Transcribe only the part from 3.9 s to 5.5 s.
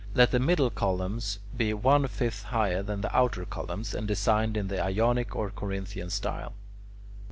and designed in the Ionic